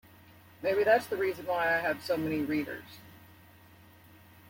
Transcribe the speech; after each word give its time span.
Maybe 0.63 0.83
that's 0.83 1.05
the 1.05 1.15
reason 1.15 1.45
why 1.45 1.75
I 1.75 1.77
have 1.79 2.03
so 2.03 2.17
many 2.17 2.39
readers. 2.41 2.97